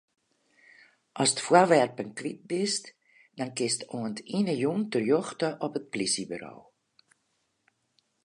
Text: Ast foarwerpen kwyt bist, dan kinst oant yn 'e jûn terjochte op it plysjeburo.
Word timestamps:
Ast 1.23 1.37
foarwerpen 1.47 2.09
kwyt 2.17 2.41
bist, 2.49 2.83
dan 3.37 3.49
kinst 3.57 3.81
oant 3.97 4.19
yn 4.37 4.47
'e 4.51 4.55
jûn 4.61 4.81
terjochte 4.91 5.49
op 5.65 5.73
it 5.79 5.89
plysjeburo. 5.91 6.55